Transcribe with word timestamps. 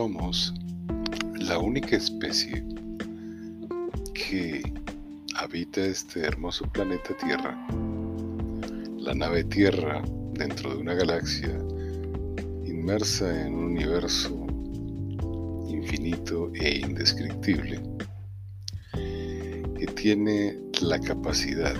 somos 0.00 0.54
la 1.34 1.58
única 1.58 1.94
especie 1.94 2.64
que 4.14 4.62
habita 5.36 5.84
este 5.84 6.20
hermoso 6.20 6.64
planeta 6.72 7.14
Tierra. 7.18 7.54
La 8.96 9.14
nave 9.14 9.44
Tierra 9.44 10.02
dentro 10.32 10.74
de 10.74 10.80
una 10.80 10.94
galaxia 10.94 11.54
inmersa 12.64 13.44
en 13.44 13.54
un 13.54 13.64
universo 13.76 14.46
infinito 15.68 16.50
e 16.54 16.78
indescriptible 16.78 17.82
que 18.94 19.86
tiene 19.96 20.56
la 20.80 20.98
capacidad 20.98 21.76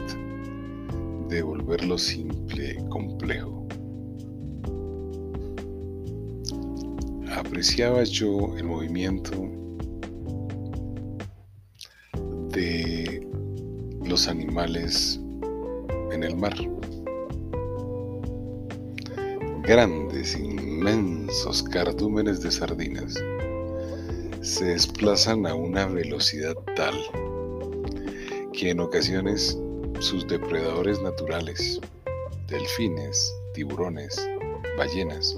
de 1.31 1.41
volver 1.41 1.83
lo 1.87 1.97
simple 1.97 2.77
complejo. 2.91 3.60
Apreciaba 7.51 8.05
yo 8.05 8.57
el 8.57 8.63
movimiento 8.63 9.33
de 12.53 13.27
los 14.05 14.29
animales 14.29 15.19
en 16.13 16.23
el 16.23 16.37
mar. 16.37 16.55
Grandes, 19.65 20.39
inmensos 20.39 21.65
cardúmenes 21.65 22.41
de 22.41 22.53
sardinas 22.53 23.15
se 24.43 24.67
desplazan 24.67 25.45
a 25.45 25.53
una 25.57 25.87
velocidad 25.87 26.55
tal 26.77 26.95
que 28.53 28.71
en 28.71 28.79
ocasiones 28.79 29.59
sus 29.99 30.25
depredadores 30.29 31.03
naturales, 31.03 31.81
delfines, 32.47 33.35
tiburones, 33.55 34.25
ballenas 34.79 35.37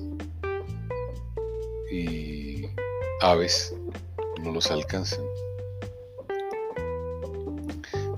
y 1.92 2.66
aves, 3.20 3.74
no 4.42 4.50
los 4.52 4.70
alcanzan. 4.70 5.20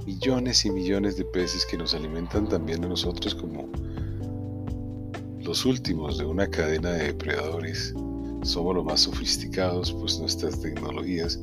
Millones 0.07 0.65
y 0.65 0.71
millones 0.71 1.17
de 1.17 1.25
peces 1.25 1.67
que 1.67 1.77
nos 1.77 1.93
alimentan 1.93 2.49
también 2.49 2.85
a 2.85 2.89
nosotros 2.89 3.35
como 3.35 3.69
los 5.41 5.65
últimos 5.67 6.19
de 6.19 6.25
una 6.25 6.47
cadena 6.47 6.93
de 6.93 7.07
depredadores. 7.07 7.93
Somos 8.43 8.77
los 8.77 8.85
más 8.85 9.01
sofisticados, 9.01 9.93
pues 9.93 10.19
nuestras 10.21 10.61
tecnologías 10.61 11.41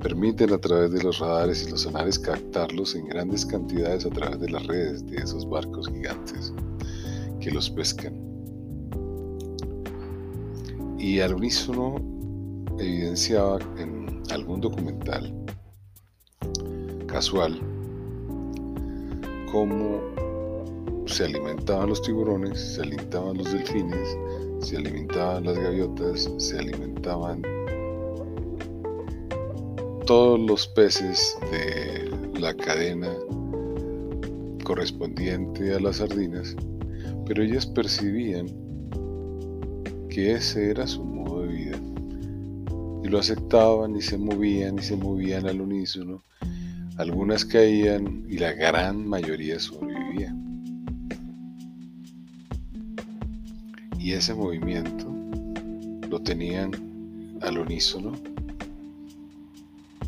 permiten 0.00 0.52
a 0.52 0.58
través 0.58 0.92
de 0.92 1.02
los 1.02 1.18
radares 1.18 1.66
y 1.66 1.70
los 1.70 1.82
sonares 1.82 2.18
captarlos 2.18 2.94
en 2.94 3.08
grandes 3.08 3.44
cantidades 3.44 4.06
a 4.06 4.10
través 4.10 4.38
de 4.40 4.50
las 4.50 4.66
redes 4.66 5.06
de 5.06 5.16
esos 5.16 5.48
barcos 5.48 5.88
gigantes 5.88 6.52
que 7.40 7.50
los 7.50 7.68
pescan. 7.68 8.27
Y 10.98 11.20
al 11.20 11.34
unísono 11.34 11.96
evidenciaba 12.78 13.58
en 13.78 14.22
algún 14.30 14.60
documental 14.60 15.32
casual 17.06 17.60
cómo 19.50 20.00
se 21.06 21.24
alimentaban 21.24 21.88
los 21.88 22.02
tiburones, 22.02 22.60
se 22.60 22.82
alimentaban 22.82 23.38
los 23.38 23.52
delfines, 23.52 24.16
se 24.60 24.76
alimentaban 24.76 25.44
las 25.44 25.58
gaviotas, 25.58 26.30
se 26.36 26.58
alimentaban 26.58 27.42
todos 30.06 30.38
los 30.40 30.66
peces 30.68 31.38
de 31.50 32.10
la 32.38 32.54
cadena 32.54 33.14
correspondiente 34.64 35.74
a 35.74 35.80
las 35.80 35.96
sardinas, 35.96 36.54
pero 37.26 37.42
ellas 37.42 37.66
percibían 37.66 38.46
ese 40.26 40.70
era 40.70 40.86
su 40.86 41.04
modo 41.04 41.42
de 41.42 41.48
vida 41.48 41.78
y 43.04 43.08
lo 43.08 43.18
aceptaban 43.18 43.96
y 43.96 44.02
se 44.02 44.18
movían 44.18 44.78
y 44.78 44.82
se 44.82 44.96
movían 44.96 45.46
al 45.46 45.60
unísono. 45.60 46.24
Algunas 46.96 47.44
caían 47.44 48.24
y 48.28 48.38
la 48.38 48.52
gran 48.52 49.06
mayoría 49.06 49.58
sobrevivía. 49.60 50.34
Y 53.98 54.12
ese 54.12 54.34
movimiento 54.34 55.06
lo 56.08 56.20
tenían 56.20 56.72
al 57.42 57.58
unísono 57.58 58.12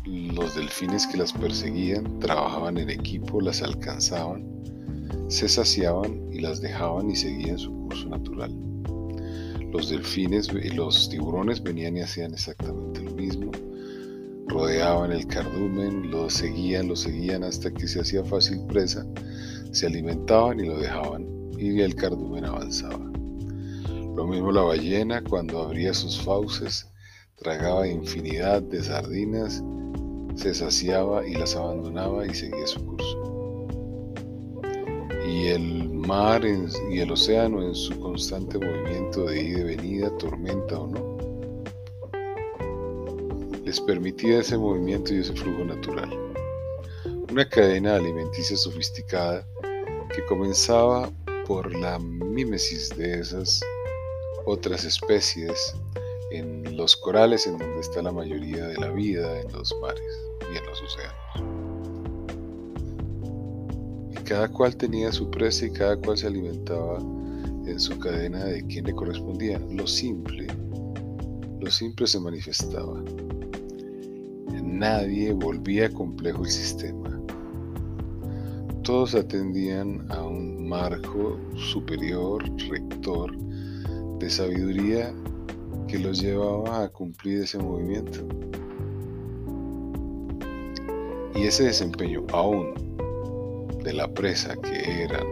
los 0.05 0.55
delfines 0.55 1.07
que 1.07 1.17
las 1.17 1.33
perseguían 1.33 2.19
trabajaban 2.19 2.77
en 2.77 2.89
equipo, 2.89 3.41
las 3.41 3.61
alcanzaban, 3.61 4.43
se 5.27 5.47
saciaban 5.47 6.21
y 6.31 6.39
las 6.39 6.61
dejaban 6.61 7.09
y 7.09 7.15
seguían 7.15 7.57
su 7.57 7.71
curso 7.71 8.09
natural. 8.09 8.70
Los 9.71 9.89
delfines 9.89 10.49
y 10.49 10.69
los 10.69 11.09
tiburones 11.09 11.61
venían 11.63 11.97
y 11.97 12.01
hacían 12.01 12.33
exactamente 12.33 13.01
lo 13.01 13.11
mismo. 13.11 13.51
Rodeaban 14.47 15.11
el 15.11 15.25
cardumen, 15.27 16.11
lo 16.11 16.29
seguían, 16.29 16.87
lo 16.87 16.95
seguían 16.95 17.43
hasta 17.43 17.71
que 17.71 17.87
se 17.87 18.01
hacía 18.01 18.23
fácil 18.23 18.59
presa, 18.67 19.05
se 19.71 19.87
alimentaban 19.87 20.59
y 20.59 20.67
lo 20.67 20.77
dejaban 20.77 21.25
y 21.57 21.79
el 21.79 21.95
cardumen 21.95 22.45
avanzaba. 22.45 23.11
Lo 24.15 24.27
mismo 24.27 24.51
la 24.51 24.61
ballena 24.61 25.23
cuando 25.23 25.61
abría 25.61 25.93
sus 25.93 26.21
fauces, 26.21 26.87
tragaba 27.37 27.87
infinidad 27.87 28.61
de 28.61 28.83
sardinas 28.83 29.63
se 30.35 30.53
saciaba 30.53 31.27
y 31.27 31.33
las 31.33 31.55
abandonaba 31.55 32.25
y 32.25 32.33
seguía 32.33 32.65
su 32.67 32.85
curso. 32.85 33.67
Y 35.27 35.47
el 35.47 35.90
mar 36.01 36.43
y 36.45 36.99
el 36.99 37.11
océano 37.11 37.61
en 37.61 37.75
su 37.75 37.99
constante 37.99 38.57
movimiento 38.57 39.25
de 39.25 39.41
ida 39.41 39.59
y 39.59 39.63
venida, 39.63 40.17
tormenta 40.17 40.79
o 40.79 40.87
no, 40.87 41.17
les 43.63 43.79
permitía 43.79 44.39
ese 44.39 44.57
movimiento 44.57 45.13
y 45.13 45.19
ese 45.19 45.33
flujo 45.33 45.63
natural. 45.63 46.09
Una 47.31 47.47
cadena 47.47 47.95
alimenticia 47.95 48.57
sofisticada 48.57 49.47
que 50.13 50.25
comenzaba 50.25 51.09
por 51.47 51.73
la 51.73 51.99
mímesis 51.99 52.89
de 52.97 53.19
esas 53.19 53.61
otras 54.45 54.83
especies 54.83 55.75
en 56.31 56.75
los 56.75 56.95
corales 56.95 57.45
en 57.45 57.57
donde 57.57 57.79
está 57.79 58.01
la 58.01 58.11
mayoría 58.11 58.65
de 58.67 58.77
la 58.77 58.89
vida, 58.89 59.39
en 59.39 59.51
los 59.51 59.73
mares 59.81 60.19
y 60.53 60.57
en 60.57 60.65
los 60.65 60.81
océanos. 60.81 61.20
Cada 64.31 64.47
cual 64.47 64.73
tenía 64.77 65.11
su 65.11 65.29
presa 65.29 65.65
y 65.65 65.71
cada 65.71 65.97
cual 65.97 66.17
se 66.17 66.25
alimentaba 66.25 66.99
en 67.65 67.77
su 67.77 67.99
cadena 67.99 68.45
de 68.45 68.65
quien 68.65 68.85
le 68.85 68.93
correspondía. 68.93 69.59
Lo 69.69 69.85
simple, 69.85 70.47
lo 71.59 71.69
simple 71.69 72.07
se 72.07 72.17
manifestaba. 72.17 73.03
Nadie 74.63 75.33
volvía 75.33 75.91
complejo 75.91 76.45
el 76.45 76.49
sistema. 76.49 77.21
Todos 78.83 79.15
atendían 79.15 80.09
a 80.09 80.23
un 80.23 80.69
marco 80.69 81.37
superior, 81.57 82.41
rector, 82.69 83.37
de 84.19 84.29
sabiduría 84.29 85.13
que 85.89 85.99
los 85.99 86.21
llevaba 86.21 86.83
a 86.83 86.87
cumplir 86.87 87.41
ese 87.41 87.57
movimiento. 87.57 88.25
Y 91.35 91.43
ese 91.43 91.65
desempeño 91.65 92.25
aún 92.31 92.91
de 93.83 93.93
la 93.93 94.07
presa 94.13 94.55
que 94.55 95.03
eran 95.03 95.25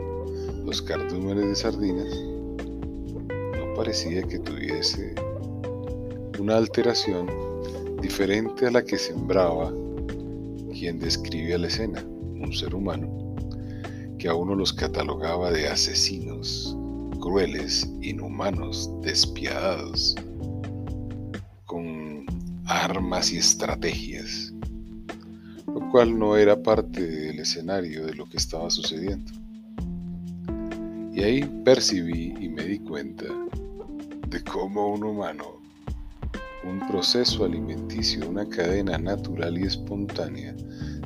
los 0.66 0.82
cardúmenes 0.82 1.48
de 1.48 1.56
sardinas, 1.56 2.14
no 3.58 3.74
parecía 3.76 4.24
que 4.24 4.40
tuviese 4.40 5.16
una 6.40 6.58
alteración 6.58 7.28
diferente 8.02 8.68
a 8.68 8.72
la 8.72 8.84
que 8.84 8.98
sembraba 8.98 9.72
quien 10.74 11.00
describía 11.00 11.58
la 11.58 11.68
escena, 11.68 12.04
un 12.06 12.54
ser 12.54 12.74
humano, 12.76 13.36
que 14.18 14.28
a 14.28 14.34
uno 14.34 14.56
los 14.56 14.74
catalogaba 14.74 15.52
de 15.52 15.68
asesinos, 15.68 16.76
crueles, 17.20 17.90
inhumanos, 18.02 18.90
despiadados, 19.02 20.16
armas 22.70 23.34
y 23.34 23.38
estrategias, 23.38 24.49
cual 25.92 26.18
no 26.18 26.38
era 26.38 26.62
parte 26.62 27.06
del 27.06 27.40
escenario 27.40 28.06
de 28.06 28.14
lo 28.14 28.26
que 28.26 28.38
estaba 28.38 28.70
sucediendo. 28.70 29.32
Y 31.14 31.24
ahí 31.24 31.44
percibí 31.66 32.36
y 32.40 32.50
me 32.50 32.64
di 32.64 32.80
cuenta 32.80 33.26
de 34.28 34.44
cómo 34.44 34.94
un 34.94 35.04
humano, 35.04 35.60
un 36.64 36.80
proceso 36.88 37.44
alimenticio, 37.44 38.30
una 38.30 38.48
cadena 38.48 38.98
natural 38.98 39.58
y 39.58 39.64
espontánea, 39.64 40.56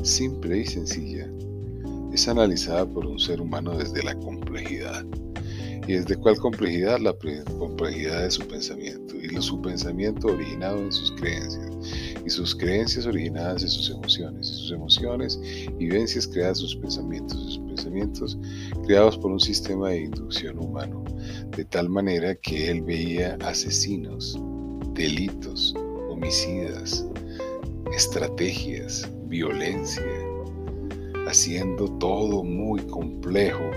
simple 0.04 0.60
y 0.60 0.66
sencilla, 0.66 1.30
es 2.14 2.28
analizada 2.28 2.86
por 2.86 3.06
un 3.06 3.20
ser 3.20 3.42
humano 3.42 3.78
desde 3.78 4.04
la 4.04 4.16
complejidad. 4.16 5.06
¿Y 5.88 5.94
desde 5.94 6.16
cuál 6.16 6.38
complejidad? 6.38 7.00
La 7.00 7.14
complejidad 7.58 8.22
de 8.22 8.32
su 8.32 8.48
pensamiento 8.48 9.16
y 9.16 9.42
su 9.42 9.62
pensamiento 9.62 10.28
originado 10.28 10.78
en 10.78 10.92
sus 10.92 11.12
creencias 11.14 11.73
y 12.25 12.30
sus 12.30 12.56
creencias 12.56 13.06
originadas 13.06 13.64
en 13.64 13.70
sus 13.70 13.90
emociones 13.90 14.50
y 14.50 14.54
sus 14.54 14.72
emociones 14.72 15.40
y 15.44 15.72
vivencias 15.74 16.28
creadas 16.28 16.60
sus 16.60 16.75
pensamientos 16.75 17.38
y 17.38 17.54
sus 17.56 17.60
pensamientos 17.60 18.38
creados 18.86 19.18
por 19.18 19.31
un 19.31 19.40
sistema 19.40 19.90
de 19.90 20.04
inducción 20.04 20.58
humano 20.60 21.04
de 21.56 21.66
tal 21.66 21.90
manera 21.90 22.36
que 22.36 22.70
él 22.70 22.81
veía 22.81 23.38
asesinos, 23.42 24.40
delitos, 24.94 25.75
homicidas, 26.10 27.06
estrategias, 27.96 29.10
violencia, 29.28 30.04
haciendo 31.28 31.86
todo 32.00 32.44
muy 32.44 32.81
complejo 32.81 33.70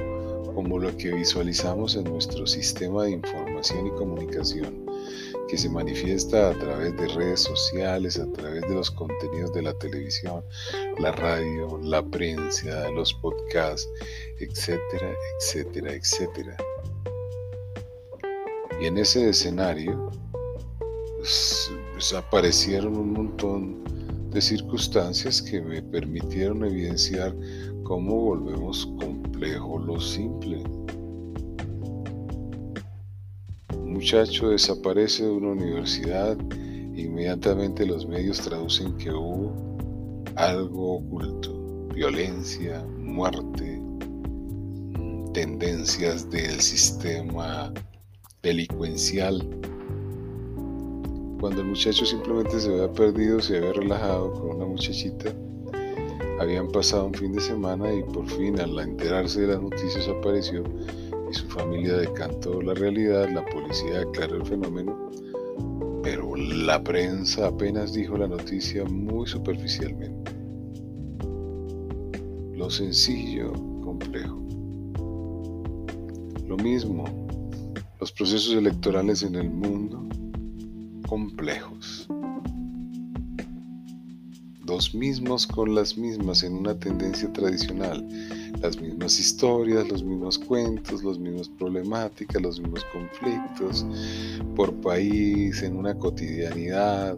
como 0.54 0.78
lo 0.78 0.96
que 0.96 1.12
visualizamos 1.12 1.96
en 1.96 2.04
nuestro 2.04 2.46
sistema 2.46 3.04
de 3.04 3.10
información 3.12 3.88
y 3.88 3.90
comunicación, 3.90 4.85
que 5.48 5.56
se 5.56 5.68
manifiesta 5.68 6.50
a 6.50 6.58
través 6.58 6.96
de 6.96 7.08
redes 7.08 7.40
sociales, 7.40 8.18
a 8.18 8.30
través 8.32 8.62
de 8.62 8.74
los 8.74 8.90
contenidos 8.90 9.52
de 9.54 9.62
la 9.62 9.74
televisión, 9.74 10.44
la 10.98 11.12
radio, 11.12 11.78
la 11.82 12.02
prensa, 12.02 12.88
los 12.90 13.14
podcasts, 13.14 13.88
etcétera, 14.40 15.12
etcétera, 15.38 15.92
etcétera. 15.92 16.56
Y 18.80 18.86
en 18.86 18.98
ese 18.98 19.30
escenario 19.30 20.10
pues, 21.16 21.72
pues, 21.92 22.12
aparecieron 22.12 22.96
un 22.96 23.12
montón 23.12 23.84
de 24.30 24.40
circunstancias 24.40 25.40
que 25.40 25.60
me 25.60 25.82
permitieron 25.82 26.64
evidenciar 26.64 27.34
cómo 27.84 28.14
volvemos 28.16 28.86
complejo 28.98 29.78
lo 29.78 30.00
simple. 30.00 30.62
Muchacho 33.96 34.50
desaparece 34.50 35.24
de 35.24 35.30
una 35.30 35.52
universidad, 35.52 36.36
inmediatamente 36.94 37.86
los 37.86 38.06
medios 38.06 38.38
traducen 38.42 38.94
que 38.98 39.10
hubo 39.10 39.54
algo 40.34 40.96
oculto, 40.96 41.88
violencia, 41.94 42.84
muerte, 42.98 43.80
tendencias 45.32 46.28
del 46.30 46.60
sistema 46.60 47.72
delincuencial. 48.42 49.38
Cuando 51.40 51.62
el 51.62 51.68
muchacho 51.68 52.04
simplemente 52.04 52.60
se 52.60 52.68
había 52.68 52.92
perdido, 52.92 53.40
se 53.40 53.56
había 53.56 53.72
relajado 53.72 54.30
con 54.34 54.56
una 54.56 54.66
muchachita, 54.66 55.32
habían 56.38 56.68
pasado 56.68 57.06
un 57.06 57.14
fin 57.14 57.32
de 57.32 57.40
semana 57.40 57.90
y 57.90 58.02
por 58.02 58.28
fin 58.28 58.60
al 58.60 58.78
enterarse 58.78 59.40
de 59.40 59.54
las 59.54 59.62
noticias 59.62 60.06
apareció 60.06 60.64
y 61.30 61.34
su 61.34 61.46
familia 61.48 61.94
decantó 61.94 62.60
la 62.62 62.74
realidad, 62.74 63.28
la 63.32 63.44
policía 63.44 64.00
declaró 64.00 64.36
el 64.36 64.46
fenómeno, 64.46 65.10
pero 66.02 66.36
la 66.36 66.82
prensa 66.82 67.48
apenas 67.48 67.92
dijo 67.92 68.16
la 68.16 68.28
noticia 68.28 68.84
muy 68.84 69.26
superficialmente. 69.26 70.32
Lo 72.54 72.70
sencillo, 72.70 73.52
complejo. 73.82 74.42
Lo 76.46 76.56
mismo 76.56 77.26
los 78.00 78.12
procesos 78.12 78.54
electorales 78.54 79.22
en 79.22 79.36
el 79.36 79.50
mundo 79.50 80.06
complejos. 81.08 82.06
Los 84.66 84.94
mismos 84.94 85.46
con 85.46 85.74
las 85.74 85.96
mismas 85.96 86.42
en 86.42 86.54
una 86.54 86.78
tendencia 86.78 87.32
tradicional, 87.32 88.06
las 88.60 88.80
mismas 88.80 89.18
historias, 89.18 89.88
los 89.88 90.02
mismos 90.02 90.38
cuentos, 90.38 91.04
las 91.04 91.18
mismas 91.18 91.48
problemáticas, 91.48 92.40
los 92.42 92.60
mismos 92.60 92.84
conflictos 92.92 93.86
por 94.54 94.74
país, 94.80 95.62
en 95.62 95.76
una 95.76 95.94
cotidianidad, 95.94 97.16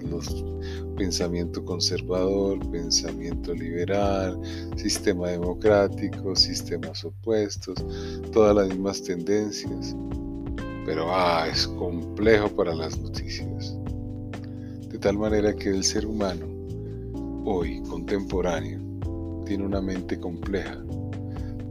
pensamiento 0.97 1.65
conservador, 1.65 2.59
pensamiento 2.71 3.55
liberal, 3.55 4.39
sistema 4.77 5.29
democrático, 5.29 6.35
sistemas 6.35 7.05
opuestos, 7.05 7.85
todas 8.33 8.57
las 8.57 8.69
mismas 8.69 9.03
tendencias 9.03 9.95
pero 10.89 11.15
ah, 11.15 11.47
es 11.47 11.69
complejo 11.69 12.49
para 12.49 12.75
las 12.75 12.99
noticias. 12.99 13.77
De 14.89 14.97
tal 14.99 15.19
manera 15.19 15.55
que 15.55 15.69
el 15.69 15.85
ser 15.85 16.07
humano, 16.07 16.47
hoy 17.45 17.83
contemporáneo, 17.83 18.81
tiene 19.45 19.67
una 19.67 19.83
mente 19.83 20.19
compleja, 20.19 20.83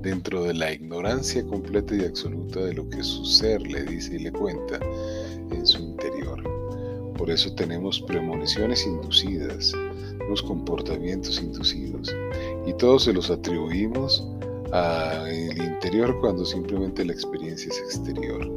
dentro 0.08 0.44
de 0.44 0.54
la 0.54 0.72
ignorancia 0.72 1.46
completa 1.46 1.94
y 1.94 2.06
absoluta 2.06 2.62
de 2.62 2.74
lo 2.74 2.90
que 2.90 3.04
su 3.04 3.26
ser 3.26 3.62
le 3.62 3.84
dice 3.84 4.16
y 4.16 4.20
le 4.20 4.32
cuenta 4.32 4.80
en 5.52 5.66
su 5.66 5.80
interior. 5.80 6.42
Por 7.18 7.30
eso 7.30 7.54
tenemos 7.56 8.00
premoniciones 8.02 8.86
inducidas, 8.86 9.74
los 10.30 10.42
comportamientos 10.42 11.42
inducidos, 11.42 12.16
y 12.66 12.74
todos 12.74 13.04
se 13.04 13.14
los 13.14 13.30
atribuimos 13.30 14.26
al 14.72 15.58
interior 15.58 16.18
cuando 16.22 16.46
simplemente 16.46 17.04
la 17.04 17.12
experiencia 17.12 17.70
es 17.70 17.80
exterior 17.80 18.50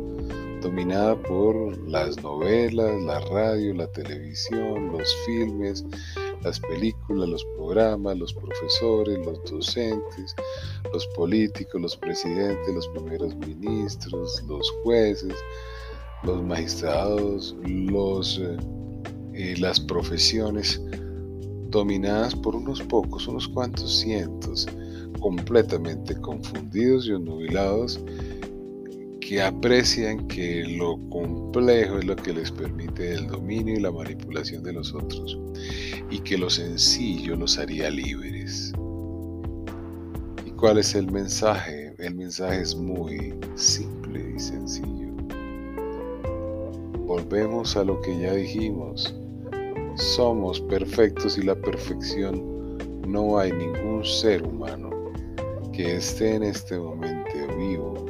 dominada 0.60 1.16
por 1.22 1.76
las 1.88 2.22
novelas, 2.22 3.02
la 3.02 3.18
radio, 3.20 3.74
la 3.74 3.86
televisión, 3.88 4.92
los 4.92 5.16
filmes, 5.26 5.84
las 6.42 6.60
películas, 6.60 7.28
los 7.28 7.44
programas, 7.56 8.18
los 8.18 8.32
profesores, 8.32 9.18
los 9.24 9.42
docentes, 9.50 10.34
los 10.92 11.06
políticos, 11.08 11.80
los 11.80 11.96
presidentes, 11.96 12.74
los 12.74 12.88
primeros 12.88 13.34
ministros, 13.36 14.42
los 14.48 14.70
jueces, 14.82 15.34
los 16.22 16.42
magistrados, 16.42 17.56
los, 17.64 18.38
eh, 18.38 18.56
eh, 19.34 19.54
las 19.58 19.80
profesiones 19.80 20.80
dominadas 21.70 22.34
por 22.34 22.56
unos 22.56 22.82
pocos, 22.82 23.28
unos 23.28 23.46
cuantos 23.48 24.00
cientos, 24.00 24.66
completamente 25.20 26.14
confundidos 26.20 27.06
y 27.06 27.12
onnubilados 27.12 28.00
que 29.30 29.40
aprecian 29.40 30.26
que 30.26 30.64
lo 30.64 30.98
complejo 31.08 31.98
es 31.98 32.04
lo 32.04 32.16
que 32.16 32.32
les 32.32 32.50
permite 32.50 33.14
el 33.14 33.28
dominio 33.28 33.76
y 33.76 33.78
la 33.78 33.92
manipulación 33.92 34.64
de 34.64 34.72
los 34.72 34.92
otros 34.92 35.38
y 36.10 36.18
que 36.18 36.36
lo 36.36 36.50
sencillo 36.50 37.36
los 37.36 37.56
haría 37.56 37.90
libres. 37.90 38.72
¿Y 40.44 40.50
cuál 40.50 40.78
es 40.78 40.96
el 40.96 41.12
mensaje? 41.12 41.94
El 42.00 42.16
mensaje 42.16 42.60
es 42.60 42.74
muy 42.74 43.32
simple 43.54 44.32
y 44.34 44.40
sencillo. 44.40 45.14
Volvemos 47.06 47.76
a 47.76 47.84
lo 47.84 48.00
que 48.00 48.18
ya 48.18 48.34
dijimos. 48.34 49.14
Somos 49.94 50.60
perfectos 50.62 51.38
y 51.38 51.42
la 51.42 51.54
perfección 51.54 52.78
no 53.06 53.38
hay 53.38 53.52
ningún 53.52 54.04
ser 54.04 54.42
humano 54.42 54.90
que 55.72 55.98
esté 55.98 56.34
en 56.34 56.42
este 56.42 56.76
momento 56.76 57.20
vivo 57.56 58.09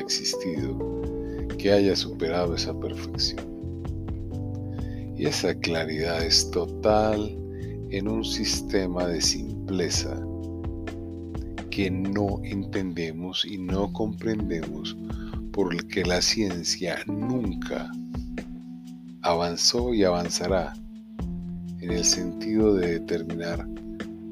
existido 0.00 0.76
que 1.58 1.72
haya 1.72 1.94
superado 1.94 2.54
esa 2.54 2.78
perfección. 2.78 3.44
Y 5.16 5.26
esa 5.26 5.54
claridad 5.54 6.24
es 6.24 6.50
total 6.50 7.36
en 7.90 8.08
un 8.08 8.24
sistema 8.24 9.06
de 9.06 9.20
simpleza 9.20 10.18
que 11.70 11.90
no 11.90 12.40
entendemos 12.42 13.44
y 13.44 13.58
no 13.58 13.92
comprendemos 13.92 14.96
porque 15.52 16.04
la 16.04 16.22
ciencia 16.22 16.98
nunca 17.06 17.90
avanzó 19.22 19.92
y 19.92 20.04
avanzará 20.04 20.72
en 21.80 21.90
el 21.90 22.04
sentido 22.04 22.74
de 22.74 22.98
determinar 23.00 23.66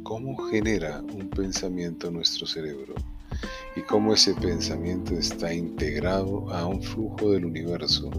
cómo 0.02 0.36
genera 0.36 1.02
un 1.14 1.28
pensamiento 1.28 2.10
nuestro 2.10 2.46
cerebro 2.46 2.94
y 3.78 3.82
cómo 3.82 4.12
ese 4.12 4.34
pensamiento 4.34 5.14
está 5.14 5.54
integrado 5.54 6.52
a 6.52 6.66
un 6.66 6.82
flujo 6.82 7.30
del 7.30 7.44
universo 7.44 8.10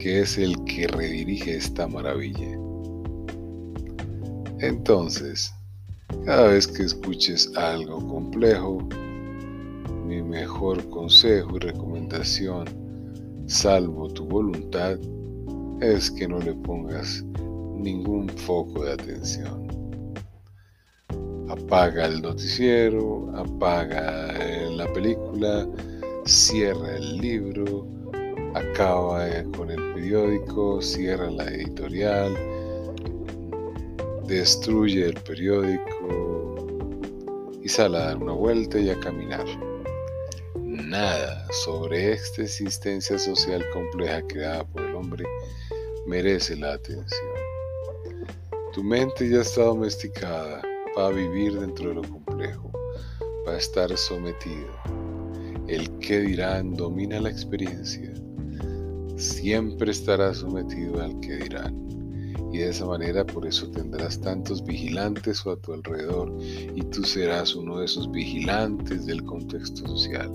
que 0.00 0.22
es 0.22 0.36
el 0.36 0.56
que 0.64 0.88
redirige 0.88 1.56
esta 1.56 1.86
maravilla. 1.86 2.58
Entonces, 4.58 5.54
cada 6.24 6.48
vez 6.48 6.66
que 6.66 6.82
escuches 6.82 7.52
algo 7.56 8.04
complejo, 8.08 8.78
mi 10.04 10.20
mejor 10.22 10.88
consejo 10.90 11.56
y 11.56 11.60
recomendación, 11.60 12.66
salvo 13.46 14.08
tu 14.08 14.26
voluntad, 14.26 14.98
es 15.80 16.10
que 16.10 16.26
no 16.26 16.40
le 16.40 16.54
pongas 16.54 17.24
ningún 17.76 18.28
foco 18.28 18.84
de 18.84 18.92
atención 18.94 19.65
apaga 21.62 22.06
el 22.06 22.22
noticiero, 22.22 23.32
apaga 23.34 24.32
eh, 24.38 24.68
la 24.70 24.86
película, 24.92 25.66
cierra 26.24 26.96
el 26.96 27.18
libro, 27.18 27.86
acaba 28.54 29.28
eh, 29.28 29.44
con 29.56 29.70
el 29.70 29.94
periódico, 29.94 30.80
cierra 30.80 31.30
la 31.30 31.44
editorial, 31.46 32.34
destruye 34.26 35.06
el 35.06 35.14
periódico 35.14 36.56
y 37.62 37.68
sale 37.68 37.96
a 37.98 38.06
dar 38.06 38.18
una 38.18 38.32
vuelta 38.32 38.78
y 38.78 38.90
a 38.90 39.00
caminar. 39.00 39.46
Nada 40.54 41.46
sobre 41.64 42.12
esta 42.12 42.42
existencia 42.42 43.18
social 43.18 43.64
compleja 43.72 44.22
creada 44.28 44.64
por 44.64 44.82
el 44.82 44.94
hombre 44.94 45.24
merece 46.06 46.56
la 46.56 46.74
atención. 46.74 47.34
Tu 48.72 48.84
mente 48.84 49.28
ya 49.28 49.40
está 49.40 49.62
domesticada 49.62 50.62
va 50.96 51.08
a 51.08 51.10
vivir 51.10 51.58
dentro 51.58 51.90
de 51.90 51.96
lo 51.96 52.02
complejo, 52.02 52.70
va 53.46 53.52
a 53.52 53.58
estar 53.58 53.94
sometido. 53.96 54.68
El 55.68 55.90
que 55.98 56.20
dirán 56.20 56.74
domina 56.74 57.20
la 57.20 57.28
experiencia, 57.28 58.12
siempre 59.16 59.90
estará 59.90 60.32
sometido 60.32 61.02
al 61.02 61.18
que 61.20 61.36
dirán. 61.36 61.86
Y 62.52 62.58
de 62.58 62.70
esa 62.70 62.86
manera 62.86 63.26
por 63.26 63.46
eso 63.46 63.70
tendrás 63.70 64.20
tantos 64.20 64.64
vigilantes 64.64 65.46
a 65.46 65.56
tu 65.56 65.74
alrededor 65.74 66.32
y 66.74 66.80
tú 66.84 67.02
serás 67.04 67.54
uno 67.54 67.80
de 67.80 67.84
esos 67.84 68.10
vigilantes 68.10 69.04
del 69.04 69.22
contexto 69.24 69.86
social. 69.86 70.30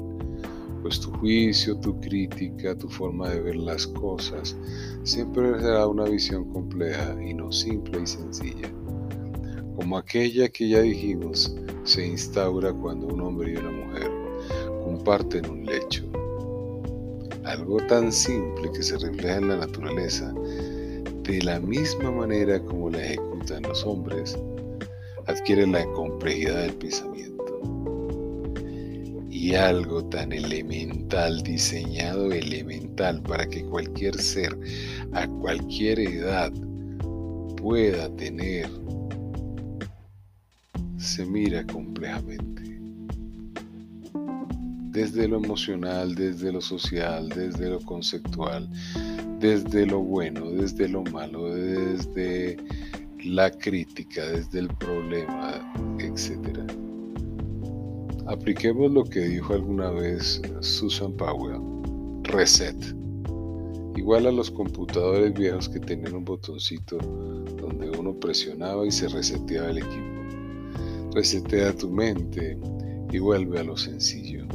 Pues 0.84 1.00
tu 1.00 1.12
juicio, 1.14 1.80
tu 1.80 2.00
crítica, 2.02 2.78
tu 2.78 2.88
forma 2.90 3.30
de 3.30 3.40
ver 3.40 3.56
las 3.56 3.88
cosas 3.88 4.56
siempre 5.04 5.60
será 5.60 5.88
una 5.88 6.06
visión 6.06 6.52
compleja 6.52 7.16
y 7.24 7.34
no 7.34 7.52
simple 7.52 8.02
y 8.02 8.08
sencilla. 8.08 8.72
Como 9.76 9.98
aquella 9.98 10.50
que 10.50 10.70
ya 10.70 10.82
dijimos 10.82 11.56
se 11.84 12.06
instaura 12.06 12.72
cuando 12.74 13.08
un 13.08 13.22
hombre 13.22 13.54
y 13.54 13.56
una 13.56 13.72
mujer 13.72 14.12
comparten 14.84 15.50
un 15.50 15.66
lecho. 15.66 16.04
Algo 17.44 17.78
tan 17.88 18.12
simple 18.12 18.72
que 18.72 18.84
se 18.84 18.98
refleja 18.98 19.38
en 19.38 19.48
la 19.50 19.58
naturaleza, 19.58 20.34
de 21.24 21.42
la 21.44 21.60
misma 21.60 22.12
manera 22.12 22.60
como 22.64 22.90
la 22.90 23.04
ejecutan 23.04 23.64
los 23.64 23.86
hombres, 23.86 24.38
adquiere 25.26 25.66
la 25.66 25.86
complejidad 25.94 26.62
del 26.62 26.74
pensamiento. 26.74 27.32
Y 29.30 29.56
algo 29.56 30.04
tan 30.06 30.32
elemental, 30.34 31.42
diseñado 31.42 32.32
elemental 32.32 33.22
para 33.24 33.48
que 33.48 33.64
cualquier 33.66 34.16
ser 34.22 34.56
a 35.14 35.28
cualquier 35.28 36.00
edad 36.00 36.52
pueda 37.58 38.10
tener, 38.16 38.70
se 41.02 41.26
mira 41.26 41.66
complejamente 41.66 42.62
desde 44.92 45.28
lo 45.28 45.38
emocional, 45.38 46.14
desde 46.16 46.52
lo 46.52 46.62
social, 46.62 47.30
desde 47.30 47.70
lo 47.70 47.80
conceptual, 47.80 48.70
desde 49.40 49.86
lo 49.86 50.00
bueno, 50.00 50.52
desde 50.52 50.90
lo 50.90 51.04
malo, 51.04 51.56
desde 51.56 52.58
la 53.24 53.50
crítica, 53.50 54.26
desde 54.28 54.60
el 54.60 54.68
problema, 54.68 55.74
etc. 56.00 56.60
Apliquemos 58.28 58.92
lo 58.92 59.04
que 59.06 59.22
dijo 59.22 59.54
alguna 59.54 59.92
vez 59.92 60.42
Susan 60.60 61.14
Powell, 61.14 61.62
reset. 62.24 62.76
Igual 63.96 64.28
a 64.28 64.32
los 64.32 64.52
computadores 64.52 65.34
viejos 65.34 65.70
que 65.70 65.80
tenían 65.80 66.16
un 66.16 66.26
botoncito 66.26 66.98
donde 66.98 67.90
uno 67.98 68.14
presionaba 68.14 68.86
y 68.86 68.92
se 68.92 69.08
reseteaba 69.08 69.70
el 69.70 69.78
equipo. 69.80 70.21
Resetea 71.14 71.74
tu 71.76 71.90
mente 71.90 72.58
y 73.12 73.20
vuelve 73.20 73.60
a 73.60 73.64
lo 73.64 73.78
sencillo 73.78 74.48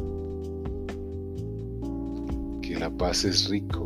la 2.78 2.90
paz 2.90 3.24
es 3.24 3.48
rico. 3.48 3.84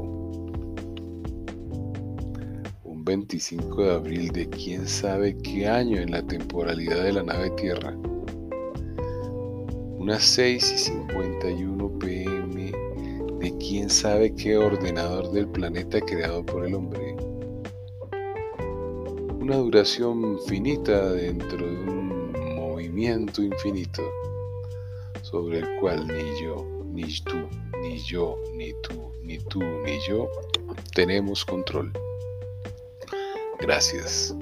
Un 2.85 3.05
25 3.05 3.83
de 3.83 3.91
abril 3.93 4.33
de 4.33 4.49
quién 4.49 4.87
sabe 4.87 5.37
qué 5.39 5.67
año 5.67 6.00
en 6.00 6.11
la 6.11 6.23
temporalidad 6.23 7.05
de 7.05 7.12
la 7.12 7.23
nave 7.23 7.50
Tierra. 7.50 7.97
Unas 9.99 10.25
6 10.25 10.73
y 10.73 10.79
51 10.79 11.99
pm 11.99 12.73
de 13.39 13.59
quién 13.59 13.89
sabe 13.89 14.35
qué 14.35 14.57
ordenador 14.57 15.31
del 15.31 15.49
planeta 15.49 16.00
creado 16.00 16.45
por 16.45 16.67
el 16.67 16.75
hombre. 16.75 17.17
Una 19.41 19.57
duración 19.57 20.39
finita 20.47 21.12
dentro 21.12 21.59
de 21.59 21.91
un 21.91 22.20
movimiento 22.81 23.43
infinito 23.43 24.03
sobre 25.23 25.59
el 25.59 25.81
cual 25.81 26.07
ni 26.07 26.43
yo, 26.43 26.67
ni 26.87 27.21
tú, 27.21 27.47
ni 27.83 27.99
yo, 27.99 28.39
ni 28.55 28.73
tú, 28.83 29.13
ni 29.23 29.39
tú, 29.39 29.61
ni 29.61 29.99
yo 30.09 30.31
tenemos 30.95 31.45
control. 31.45 31.93
Gracias. 33.61 34.35